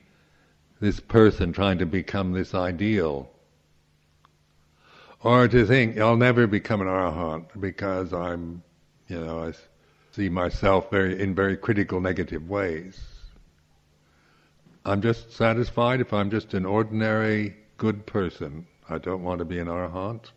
[0.79, 3.29] this person trying to become this ideal.
[5.23, 8.63] Or to think, I'll never become an arahant because I'm,
[9.07, 9.53] you know, I,
[10.11, 12.99] see myself very in very critical negative ways.
[14.83, 18.65] I'm just satisfied if I'm just an ordinary good person.
[18.89, 20.31] I don't want to be an arahant.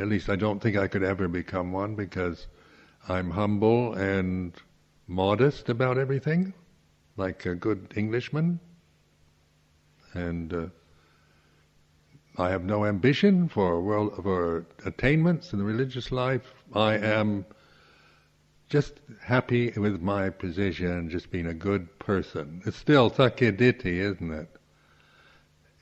[0.00, 2.46] At least I don't think I could ever become one because
[3.06, 4.54] I'm humble and
[5.06, 6.54] modest about everything,
[7.18, 8.60] like a good Englishman.
[10.14, 10.66] And uh,
[12.38, 16.54] I have no ambition for world for attainments in the religious life.
[16.72, 17.44] I am
[18.70, 22.62] just happy with my position, just being a good person.
[22.64, 24.48] It's still sakkayaditthi, isn't it?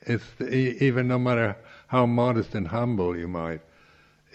[0.03, 3.61] It's even no matter how modest and humble you might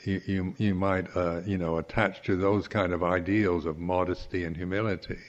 [0.03, 4.55] you you, might uh, you know attach to those kind of ideals of modesty and
[4.55, 5.19] humility.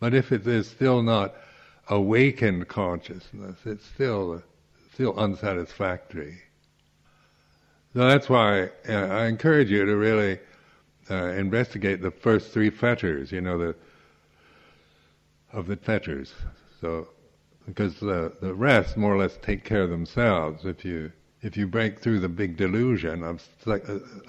[0.00, 1.34] But if it is still not
[1.88, 4.42] awakened consciousness, it's still
[4.94, 6.38] still unsatisfactory.
[7.94, 10.38] So that's why uh, I encourage you to really
[11.10, 13.76] uh, investigate the first three fetters, you know, the
[15.52, 16.32] of the fetters.
[16.80, 17.08] So,
[17.66, 20.64] because the the rest more or less take care of themselves.
[20.64, 23.72] If you if you break through the big delusion of uh,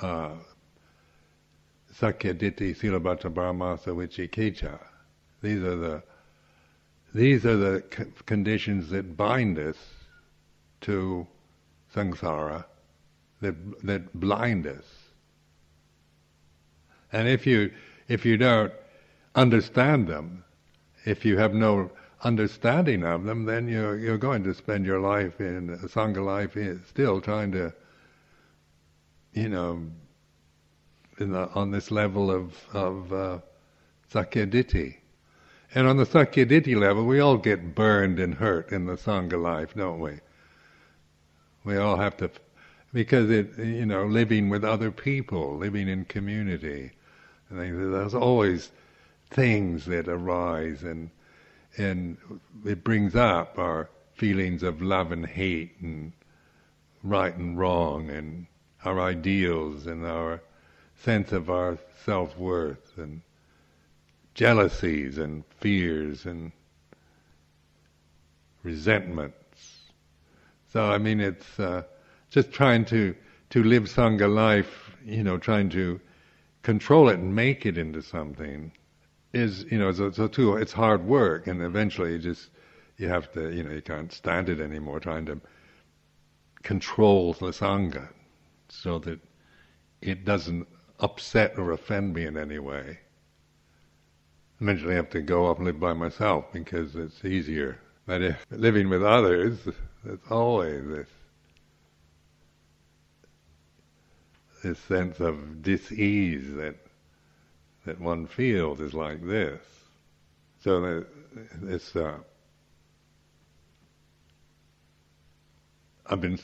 [0.02, 0.32] uh,
[1.94, 4.80] Sakkayaditthi, Silabbata, Paramasa, Vicikiccha,
[5.42, 6.04] these are the
[7.14, 7.82] these are the
[8.26, 9.78] conditions that bind us
[10.82, 11.28] to
[11.96, 12.66] samsara,
[13.42, 14.86] that that blind us.
[17.12, 17.72] And if you
[18.08, 18.74] if you don't
[19.36, 20.44] understand them,
[21.06, 21.92] if you have no
[22.24, 26.58] understanding of them, then you're you're going to spend your life in sangha life
[26.88, 27.74] still trying to,
[29.34, 29.86] you know,
[31.18, 33.40] the, on this level of of uh,
[34.12, 34.98] sakkayaditthi.
[35.76, 39.74] And on the sakkayaditthi level, we all get burned and hurt in the sangha life,
[39.74, 40.20] don't we?
[41.64, 42.30] We all have to,
[42.94, 46.92] because it, you know, living with other people, living in community,
[47.50, 48.72] and there's always
[49.30, 51.10] things that arise, and
[51.78, 52.18] and
[52.66, 56.14] it brings up our feelings of love and hate, and
[57.04, 58.46] right and wrong, and
[58.86, 60.42] our ideals, and our
[60.96, 63.22] sense of our self worth, and
[64.34, 66.52] jealousies, and fears, and
[68.64, 69.38] resentments.
[70.72, 71.84] So I mean, it's uh,
[72.30, 73.16] just trying to
[73.52, 76.00] to live sangha life, you know, trying to
[76.64, 78.72] control it and make it into something
[79.34, 82.52] is you know so, so too it's hard work and eventually you just
[82.98, 85.42] you have to you know you can't stand it anymore trying to
[86.62, 88.08] control the sangha
[88.70, 89.20] so that
[90.02, 90.68] it doesn't
[91.00, 93.00] upset or offend me in any way.
[94.60, 97.80] Eventually I have to go off and live by myself because it's easier.
[98.06, 99.60] But if living with others,
[100.06, 101.08] it's always this
[104.64, 106.78] this sense of dis-ease that
[107.86, 109.60] that one feels is like this.
[110.62, 111.06] So
[111.64, 112.18] it's uh,
[116.06, 116.40] I've been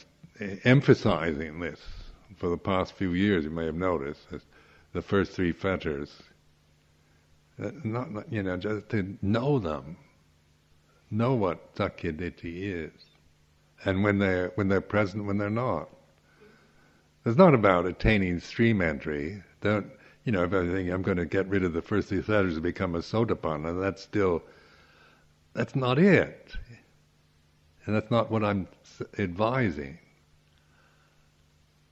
[0.64, 1.80] emphasizing this
[2.38, 3.44] for the past few years.
[3.44, 4.22] You may have noticed
[4.94, 6.12] the first three fetters.
[7.62, 9.98] Uh, not, you know, just to know them,
[11.12, 12.92] know what sakkayaditthi is,
[13.84, 15.90] and when they're when they're present, when they're not.
[17.26, 19.44] It's not about attaining stream entry.
[19.62, 19.92] Don't
[20.30, 20.44] you know?
[20.44, 22.94] If I think I'm going to get rid of the first three fetters and become
[22.94, 24.44] a sotapanna, that's still
[25.54, 26.54] that's not it,
[27.84, 28.68] and that's not what I'm
[29.18, 29.98] advising.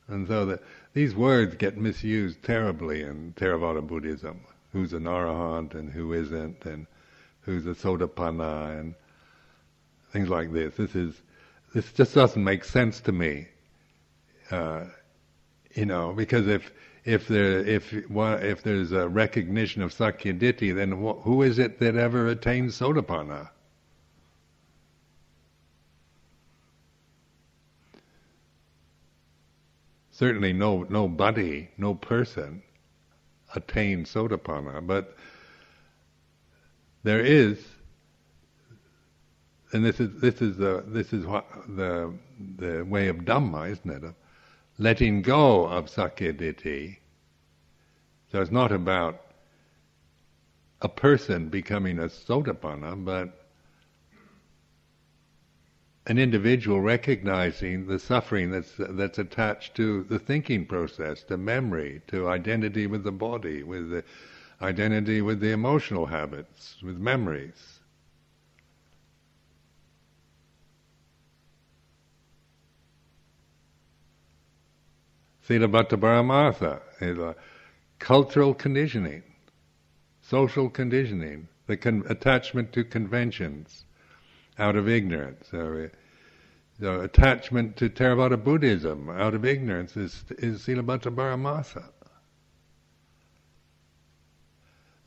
[0.08, 0.60] And so the,
[0.94, 4.42] these words get misused terribly in Theravada Buddhism.
[4.72, 6.86] Who's an arahant and who isn't, and
[7.42, 8.94] who's a sotapanna, and
[10.12, 10.76] things like this.
[10.76, 11.16] This is
[11.74, 13.48] this just doesn't make sense to me.
[14.52, 14.84] Uh,
[15.74, 16.72] you know, because if
[17.08, 21.96] if there if if there's a recognition of sakkayaditthi, then wh- who is it that
[21.96, 23.50] ever attains sotapanna?
[30.12, 32.62] Certainly, no nobody, no person
[33.56, 35.16] attains sotapanna, but
[37.04, 37.66] there is,
[39.74, 42.14] and this is this is the this is what the
[42.58, 44.14] the way of Dhamma, isn't it?
[44.78, 46.98] Letting go of sakkayaditthi.
[48.32, 49.22] So it's not about
[50.82, 53.48] a person becoming a sotapanna, but
[56.06, 62.30] an individual recognizing the suffering that's that's attached to the thinking process, to memory, to
[62.30, 64.04] identity with the body, with the
[64.62, 67.77] identity with the emotional habits, with memories.
[75.48, 77.36] Silabbata Paramasa is a
[78.00, 79.24] cultural conditioning,
[80.22, 83.86] social conditioning, the con- attachment to conventions
[84.60, 85.48] out of ignorance.
[85.52, 85.96] So, uh,
[86.80, 91.90] the attachment to Theravada Buddhism out of ignorance is, is Silabbata Paramasa.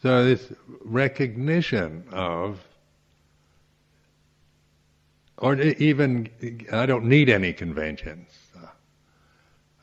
[0.03, 2.67] So this recognition of,
[5.37, 6.31] or even,
[6.73, 8.31] I don't need any conventions.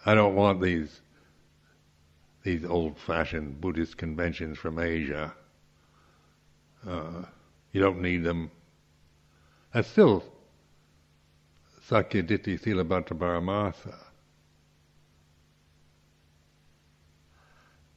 [0.08, 1.02] I don't want these
[2.44, 5.34] these old-fashioned Buddhist conventions from Asia.
[6.88, 7.24] Uh,
[7.74, 8.50] you don't need them.
[9.74, 10.24] That's still
[11.90, 13.96] Sakkayaditthi Silabbata Paramasa.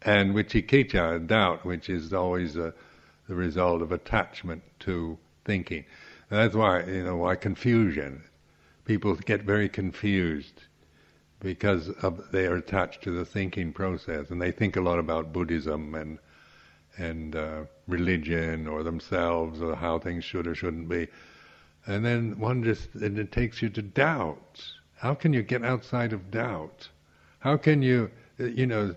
[0.02, 2.72] And Vicikiccha, doubt, which is always uh,
[3.28, 5.84] the result of attachment to thinking.
[6.28, 8.24] And that's why, you know, why confusion.
[8.84, 10.59] People get very confused
[11.40, 15.32] because of, they are attached to the thinking process, and they think a lot about
[15.32, 16.18] Buddhism and
[16.98, 21.08] and uh, religion or themselves or how things should or shouldn't be,
[21.86, 24.62] and then one just and it takes you to doubt.
[24.96, 26.88] How can you get outside of doubt?
[27.38, 28.94] How can you, you know,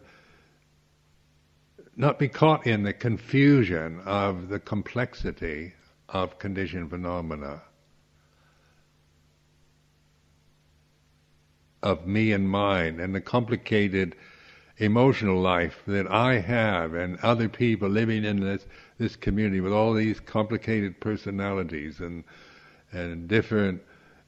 [1.95, 5.73] not be caught in the confusion of the complexity
[6.09, 7.61] of conditioned phenomena?
[11.84, 14.15] Of me and mine and the complicated
[14.77, 18.65] emotional life that I have and other people living in this
[18.97, 22.23] this community with all these complicated personalities and
[22.91, 23.81] and different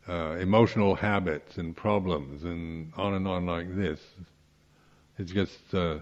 [0.08, 4.00] uh, emotional habits and problems and on and on like this.
[5.18, 6.00] It's just uh,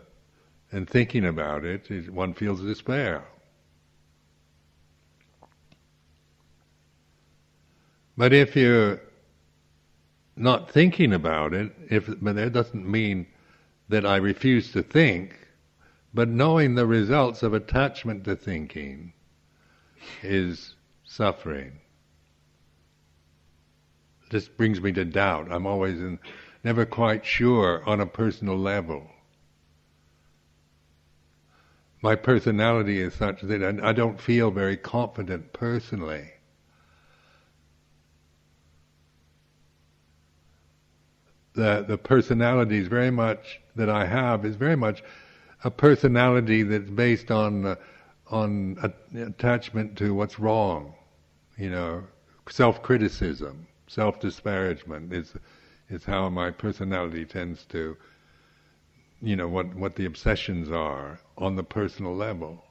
[0.72, 3.24] and thinking about it, it, one feels despair.
[8.18, 9.00] But if you
[10.36, 13.28] not thinking about it, if but that doesn't mean
[13.90, 15.48] that I refuse to think,
[16.14, 19.14] but knowing the results of attachment to thinking
[20.22, 21.80] is suffering.
[24.32, 25.52] This brings me to doubt.
[25.52, 26.20] I'm always in,
[26.64, 29.10] never quite sure on a personal level.
[32.02, 36.32] My personality is such that I don't feel very confident personally.
[41.54, 45.04] The the personality is very much that I have is very much
[45.64, 47.76] a personality that's based on uh,
[48.28, 50.94] on a, attachment to what's wrong,
[51.58, 52.04] you know,
[52.50, 55.34] self criticism, self disparagement is
[55.90, 57.96] is how my personality tends to,
[59.22, 62.64] you know, what what the obsessions are on the personal level.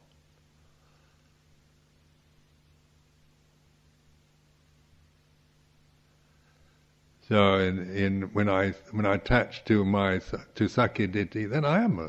[7.32, 11.98] So in, in when I when I attach to my to Sakkayaditthi, then I am
[11.98, 12.08] a,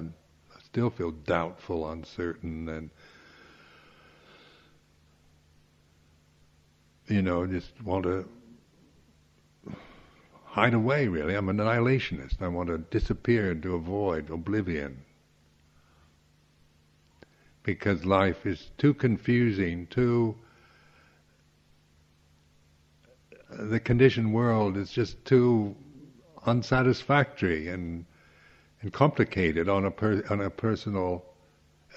[0.53, 2.89] I still feel doubtful, uncertain, and
[7.07, 8.27] you know just want to
[10.43, 11.07] hide away.
[11.07, 12.41] Really, I'm an annihilationist.
[12.41, 15.05] I want to disappear to avoid oblivion
[17.63, 20.35] because life is too confusing, too
[23.57, 25.75] the conditioned world is just too
[26.45, 28.05] unsatisfactory and
[28.81, 31.23] and complicated on a per, on a personal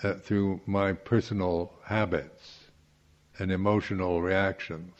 [0.02, 2.60] uh, through my personal habits
[3.38, 4.94] and emotional reactions.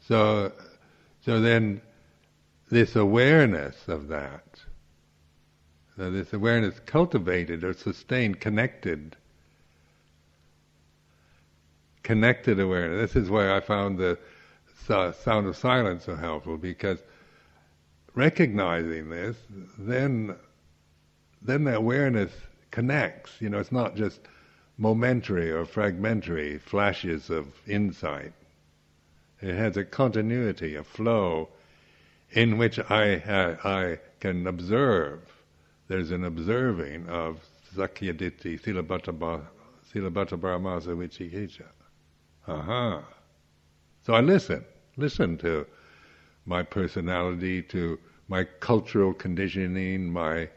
[0.00, 0.52] So
[1.20, 1.82] so then
[2.70, 4.60] this awareness of that,
[5.96, 9.16] so this awareness cultivated or sustained, connected
[12.08, 13.12] connected awareness.
[13.12, 14.16] This is why I found the
[14.86, 17.02] sound of silence so helpful because
[18.14, 19.36] recognizing this,
[19.76, 20.34] then
[21.42, 22.32] then the awareness
[22.70, 23.32] connects.
[23.40, 24.20] You know, it's not just
[24.78, 28.32] momentary or fragmentary flashes of insight.
[29.42, 31.50] It has a continuity, a flow,
[32.30, 33.20] in which I
[33.62, 35.20] I can observe.
[35.88, 37.46] There's an observing of
[37.76, 39.12] Sakkayaditthi Silabbata
[39.92, 40.96] Paramasa
[42.48, 42.60] Vicikiccha.
[42.60, 43.00] Uh-huh.
[44.06, 44.64] So I listen,
[44.96, 45.66] listen to
[46.46, 50.48] my personality, to my cultural conditioning, my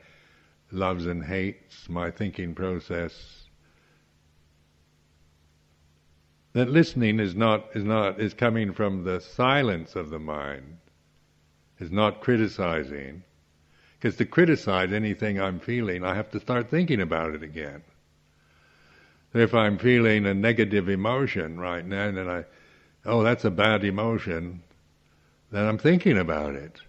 [0.72, 3.48] loves and hates, my thinking process.
[6.54, 10.78] That listening is not is not is coming from the silence of the mind,
[11.80, 13.24] is not criticizing.
[13.94, 17.84] Because to criticize anything I'm feeling, I have to start thinking about it again.
[19.34, 22.46] If I'm feeling a negative emotion right now, then I,
[23.06, 24.64] oh, that's a bad emotion,
[25.52, 26.82] then I'm thinking about it.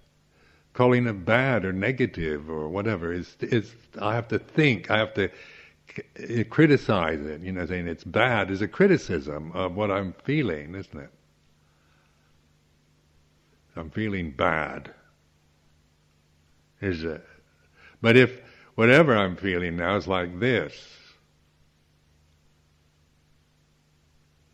[0.74, 4.90] calling it bad or negative or whatever is is I have to think.
[4.90, 5.30] I have to
[6.18, 7.43] c- criticize it.
[7.43, 11.11] You know, saying it's bad is a criticism of what I'm feeling, isn't it?
[13.76, 14.93] I'm feeling bad.
[16.80, 17.24] Is it?
[18.03, 18.40] But if
[18.76, 20.74] whatever I'm feeling now is like this,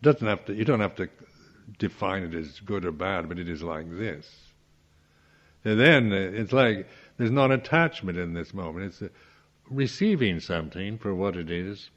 [0.01, 0.53] doesn't have to.
[0.53, 1.09] You don't have to
[1.77, 4.29] define it as good or bad, but it is like this.
[5.65, 6.87] And then it's like
[7.17, 8.85] there's not attachment in this moment.
[8.85, 9.09] It's uh,
[9.69, 11.89] receiving something for what it is.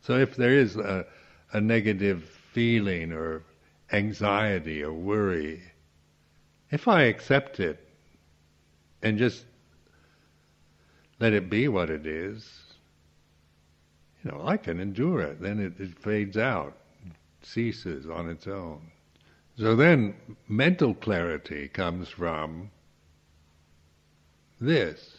[0.00, 1.06] So if there is a,
[1.52, 3.42] a negative feeling or
[3.92, 5.62] anxiety or worry,
[6.70, 7.78] if I accept it
[9.02, 9.44] and just
[11.20, 12.61] let it be what it is,
[14.22, 15.40] you know, I can endure it.
[15.40, 16.76] Then it, it fades out,
[17.42, 18.90] ceases on its own.
[19.58, 20.14] So then
[20.48, 22.70] mental clarity comes from
[24.60, 25.18] this,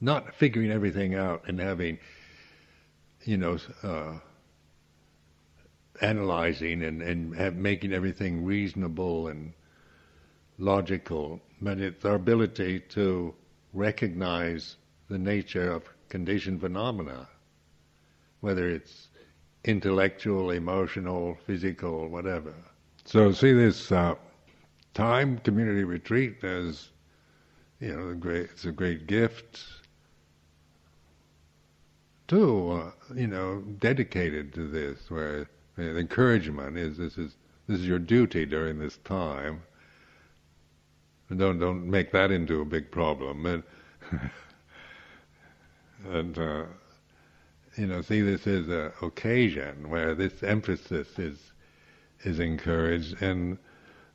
[0.00, 1.98] not figuring everything out and having,
[3.24, 4.18] you know, uh,
[6.00, 9.52] analyzing and, and have, making everything reasonable and
[10.58, 13.34] logical, but it's our ability to
[13.72, 14.76] recognize
[15.08, 17.28] the nature of conditioned phenomena,
[18.44, 19.08] whether it's
[19.64, 22.52] intellectual, emotional, physical, whatever.
[23.06, 24.16] So see this uh,
[24.92, 26.90] time community retreat as
[27.80, 29.64] you know, great, it's a great gift.
[32.28, 37.36] Too, uh, you know, dedicated to this, where the encouragement is this is
[37.66, 39.62] this is your duty during this time.
[41.30, 43.46] And don't don't make that into a big problem.
[43.46, 43.62] And,
[46.10, 46.64] and uh,
[47.76, 51.52] you know, see this as an occasion where this emphasis is
[52.24, 53.58] is encouraged, and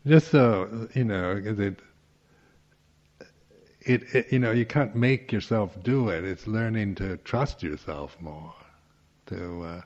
[0.08, 1.80] just so you know, it,
[3.82, 6.24] it, it, you know, you can't make yourself do it.
[6.24, 8.54] It's learning to trust yourself more,
[9.28, 9.82] to uh,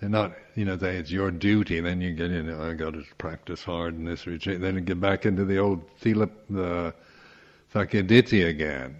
[0.00, 1.80] to not, you know, say it's your duty.
[1.80, 4.60] Then you get, you know, I got to practice hard in this retreat.
[4.60, 6.94] Then you get back into the old sila, the
[7.74, 8.96] sakkayaditthi again.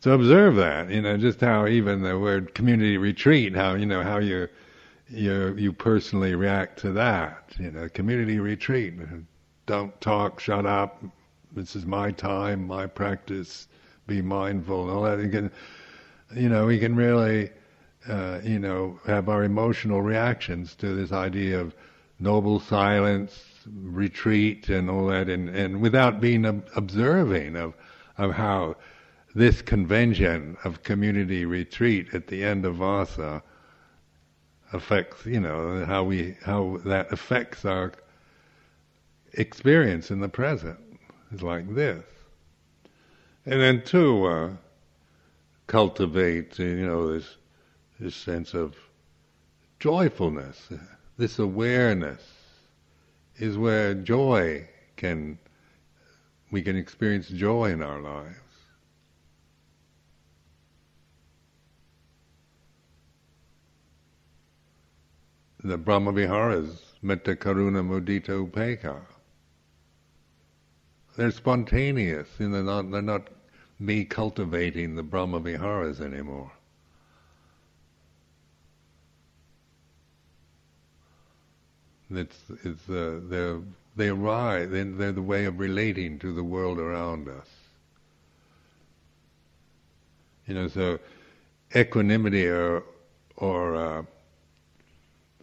[0.00, 4.02] So observe that, you know, just how even the word community retreat, how you know
[4.02, 4.48] how you
[5.08, 7.52] you you personally react to that.
[7.58, 8.94] You know, community retreat.
[9.66, 10.38] Don't talk.
[10.38, 11.02] Shut up.
[11.52, 13.66] This is my time, my practice.
[14.06, 14.82] Be mindful.
[14.82, 15.18] And all that.
[15.18, 15.50] You can,
[16.34, 17.50] you know, we can really,
[18.08, 21.74] uh, you know, have our emotional reactions to this idea of
[22.20, 26.44] noble silence, retreat, and all that, and, and without being
[26.76, 27.74] observing of
[28.16, 28.76] of how
[29.34, 33.42] this convention of community retreat at the end of Vassa
[34.72, 37.92] affects, you know, how we how that affects our
[39.34, 40.78] experience in the present.
[41.30, 42.04] Is like this,
[43.44, 44.50] and then to uh,
[45.66, 47.36] cultivate, you know, this
[48.00, 48.76] this sense of
[49.78, 50.68] joyfulness,
[51.18, 52.22] this awareness,
[53.36, 54.66] is where joy
[54.96, 55.38] can
[56.50, 58.47] we can experience joy in our lives.
[65.68, 69.00] The Brahma Viharas, Metta Karuna Mudita Upekkha.
[71.16, 73.28] They're spontaneous, you know, not, they're not
[73.78, 76.50] me cultivating the Brahma Viharas anymore.
[82.10, 83.60] It's, it's, uh, they're,
[83.96, 87.48] they arise, they're, they're the way of relating to the world around us.
[90.46, 90.98] You know, so
[91.76, 92.82] equanimity or,
[93.36, 94.02] or uh,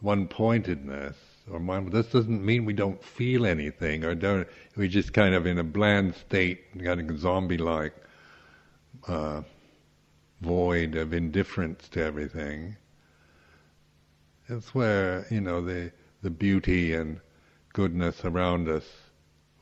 [0.01, 1.15] one pointedness
[1.51, 1.91] or mindful.
[1.91, 4.47] This doesn't mean we don't feel anything or don't.
[4.75, 7.93] We just kind of in a bland state, kind of zombie-like
[9.07, 9.41] uh,
[10.41, 12.77] void of indifference to everything.
[14.47, 15.91] It's where you know the
[16.21, 17.19] the beauty and
[17.73, 18.85] goodness around us.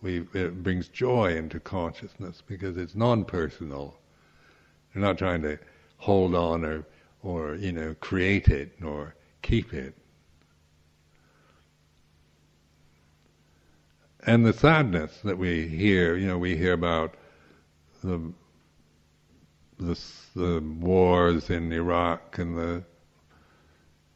[0.01, 3.97] We it brings joy into consciousness because it's non-personal.
[4.93, 5.57] We're not trying to
[5.97, 6.85] hold on or
[7.21, 9.95] or you know create it or keep it.
[14.25, 17.15] And the sadness that we hear, you know, we hear about
[18.03, 18.33] the,
[19.79, 19.99] the,
[20.35, 22.83] the wars in Iraq and the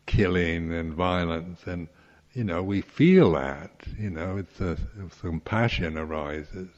[0.06, 1.88] killing and violence, and
[2.34, 3.72] you know, we feel that.
[3.98, 4.78] You know, it's a,
[5.22, 6.70] compassion arises.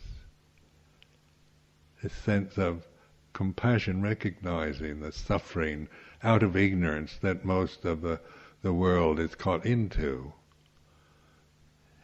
[2.01, 2.87] This sense of
[3.33, 5.87] compassion, recognizing the suffering
[6.23, 8.19] out of ignorance that most of the
[8.61, 10.33] the world is caught into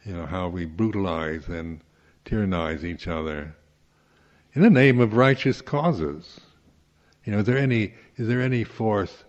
[0.06, 1.80] you know, how we brutalize and
[2.24, 3.54] tyrannize each other
[4.54, 6.40] in the name of righteous causes.
[7.24, 9.24] You know, is there any is there any force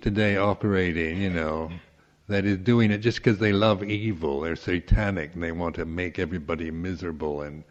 [0.00, 1.70] today operating, you know,
[2.28, 5.84] that is doing it just because they love evil, they're satanic, and they want to
[5.84, 7.62] make everybody miserable, and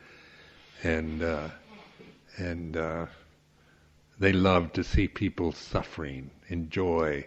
[0.83, 1.49] and uh,
[2.37, 3.07] and uh,
[4.19, 7.25] they love to see people suffering, enjoy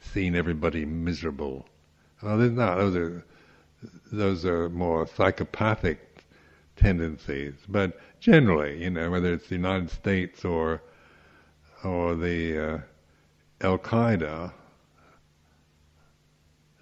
[0.00, 1.66] seeing everybody miserable.
[2.22, 2.78] Well, there's not.
[2.78, 3.24] Those are
[4.12, 6.24] those are more psychopathic
[6.76, 10.82] tendencies, but generally, you know, whether it's the United States or
[11.84, 12.78] or the uh,
[13.60, 14.52] Al Qaeda,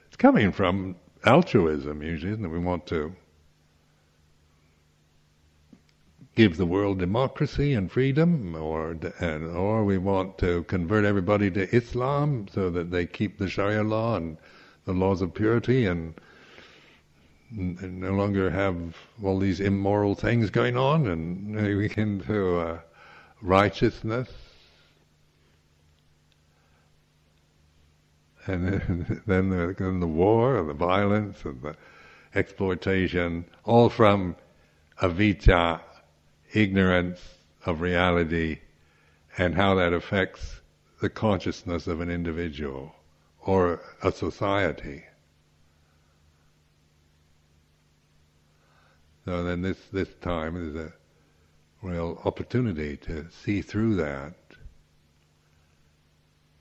[0.07, 2.49] it's coming from altruism usually, isn't it?
[2.49, 3.15] We want to
[6.35, 11.75] give the world democracy and freedom, or and, or we want to convert everybody to
[11.75, 14.37] Islam so that they keep the Sharia law and
[14.85, 16.15] the laws of purity and,
[17.57, 18.77] no longer have
[19.23, 22.79] all these immoral things going on, and we can do uh,
[23.43, 24.29] righteousness.
[28.47, 31.77] And then the, then the war and the violence and the
[32.35, 34.37] exploitation, all from
[35.01, 35.81] avijja,
[36.53, 37.21] ignorance
[37.67, 38.59] of reality
[39.37, 40.61] and how that affects
[41.01, 42.95] the consciousness of an individual
[43.41, 45.05] or a society.
[49.25, 50.93] So then this, this time is a
[51.83, 54.35] real opportunity to see through that.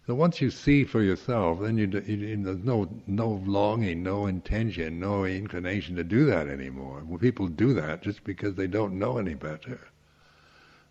[0.05, 4.99] So once you see for yourself, then you, you, there's no no longing, no intention,
[4.99, 7.03] no inclination to do that anymore.
[7.05, 9.79] Well, people do that just because they don't know any better.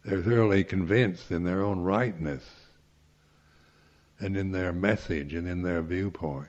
[0.04, 2.42] They're thoroughly convinced in their own rightness
[4.18, 6.48] and in their message and in their viewpoint.